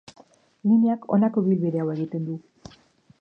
[0.69, 2.39] Lineak honako ibilbide hau egiten du.